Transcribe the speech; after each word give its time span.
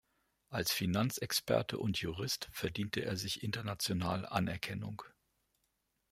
Als 0.49 0.71
Finanzexperte 0.71 1.77
und 1.77 1.99
Jurist 1.99 2.49
verdiente 2.51 3.05
er 3.05 3.17
sich 3.17 3.43
international 3.43 4.25
Anerkennung. 4.25 5.03